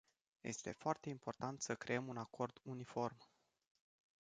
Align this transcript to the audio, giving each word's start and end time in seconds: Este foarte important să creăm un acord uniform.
Este 0.41 0.71
foarte 0.71 1.09
important 1.09 1.61
să 1.61 1.75
creăm 1.75 2.07
un 2.07 2.17
acord 2.17 2.59
uniform. 2.63 3.17